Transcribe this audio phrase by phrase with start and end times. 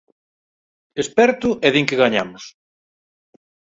[1.03, 2.43] Esperto e din que gañamos.